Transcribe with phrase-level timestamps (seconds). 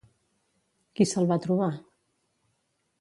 [0.99, 1.69] Qui se'l va trobar?